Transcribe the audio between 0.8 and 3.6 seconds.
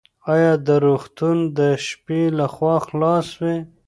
روغتون د شپې لخوا خلاص وي؟